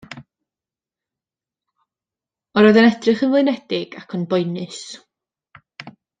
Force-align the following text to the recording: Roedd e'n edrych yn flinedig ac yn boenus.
Roedd 2.61 2.79
e'n 2.81 2.87
edrych 2.87 3.23
yn 3.27 3.33
flinedig 3.35 3.95
ac 4.01 4.17
yn 4.19 4.27
boenus. 4.33 4.81